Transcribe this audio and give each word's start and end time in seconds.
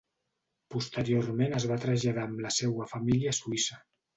Posteriorment 0.75 1.53
es 1.59 1.67
va 1.73 1.77
traslladar 1.85 2.25
amb 2.31 2.43
la 2.47 2.55
seua 2.59 2.91
família 2.95 3.35
a 3.37 3.41
Suïssa. 3.43 3.83